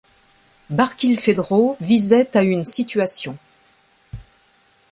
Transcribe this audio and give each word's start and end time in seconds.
Barkilphedro 0.71 1.77
visait 1.79 2.35
à 2.35 2.41
une 2.41 2.65
situation. 2.65 3.37